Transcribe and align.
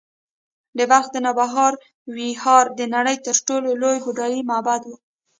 د 0.77 0.79
بلخ 0.89 1.05
د 1.11 1.17
نوبهار 1.25 1.73
ویهار 2.15 2.65
د 2.79 2.81
نړۍ 2.95 3.17
تر 3.25 3.35
ټولو 3.47 3.69
لوی 3.81 3.97
بودایي 4.05 4.41
معبد 4.49 4.81
و 4.85 4.91